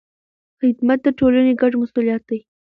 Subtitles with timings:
[0.59, 2.39] خدمت د ټولنې ګډ مسؤلیت دی.